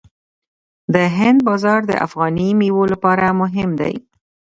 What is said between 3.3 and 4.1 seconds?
مهم دی.